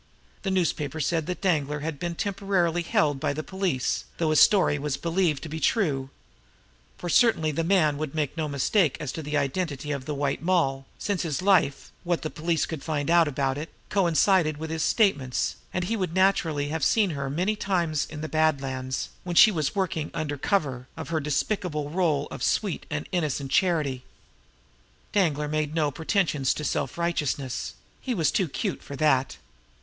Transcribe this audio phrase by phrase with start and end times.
[0.41, 4.79] The newspapers said that Danglar had been temporarily held by the police, though his story
[4.79, 6.09] was believed to be true,
[6.97, 10.41] for certainly the man would make no mistake as to the identity of the White
[10.41, 14.81] Moll, since his life, what the police could find out about it, coincided with his
[14.81, 18.59] own statements, and he would naturally therefore have seen her many times in the Bad
[18.59, 23.07] Lands when she was working there under cover of her despicable role of sweet and
[23.11, 24.03] innocent charity.
[25.11, 29.37] Danglar had made no pretensions to self righteousness he was too cute for that.